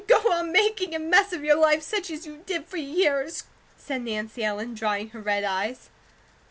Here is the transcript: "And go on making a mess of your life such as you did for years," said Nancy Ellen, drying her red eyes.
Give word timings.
"And 0.01 0.07
go 0.07 0.31
on 0.31 0.51
making 0.51 0.95
a 0.95 0.99
mess 0.99 1.31
of 1.31 1.43
your 1.43 1.57
life 1.57 1.83
such 1.83 2.09
as 2.09 2.25
you 2.25 2.37
did 2.43 2.65
for 2.65 2.77
years," 2.77 3.43
said 3.77 4.01
Nancy 4.01 4.43
Ellen, 4.43 4.73
drying 4.73 5.09
her 5.09 5.21
red 5.21 5.43
eyes. 5.43 5.91